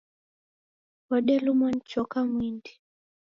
[1.09, 2.71] Wodelumwa ni choka mwindi.